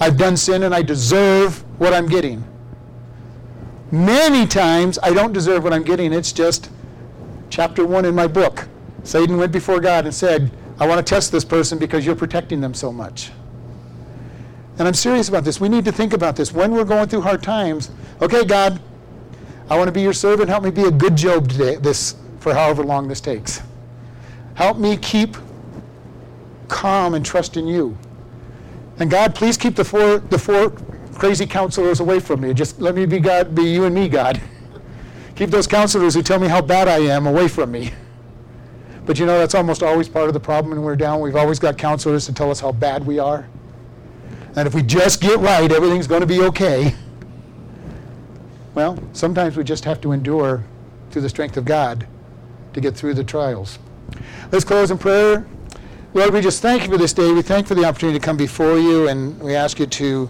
[0.00, 2.44] I've done sin and I deserve what I'm getting.
[3.92, 6.12] Many times I don't deserve what I'm getting.
[6.12, 6.70] It's just
[7.48, 8.68] chapter 1 in my book.
[9.04, 12.60] Satan went before God and said, I want to test this person because you're protecting
[12.60, 13.30] them so much.
[14.78, 15.60] And I'm serious about this.
[15.60, 16.52] We need to think about this.
[16.52, 18.80] When we're going through hard times, okay, God,
[19.70, 20.48] I want to be your servant.
[20.48, 23.62] Help me be a good Job today, this for however long this takes.
[24.54, 25.36] Help me keep
[26.68, 27.96] calm and trust in you.
[28.98, 30.70] And God, please keep the four the four
[31.14, 32.52] crazy counselors away from me.
[32.52, 34.40] Just let me be God, be you and me, God.
[35.36, 37.92] Keep those counselors who tell me how bad I am away from me.
[39.06, 41.20] But you know, that's almost always part of the problem when we're down.
[41.20, 43.48] We've always got counselors to tell us how bad we are.
[44.56, 46.94] And if we just get right, everything's going to be okay.
[48.74, 50.64] Well, sometimes we just have to endure
[51.10, 52.06] through the strength of God
[52.72, 53.78] to get through the trials.
[54.50, 55.46] Let's close in prayer.
[56.12, 57.32] Lord, we just thank you for this day.
[57.32, 60.28] We thank you for the opportunity to come before you, and we ask you to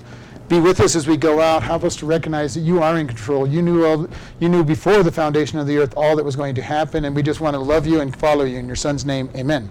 [0.48, 1.62] be with us as we go out.
[1.62, 3.46] Help us to recognize that you are in control.
[3.46, 4.08] You knew all,
[4.40, 7.14] you knew before the foundation of the earth all that was going to happen, and
[7.14, 8.58] we just want to love you and follow you.
[8.58, 9.70] In your son's name, amen.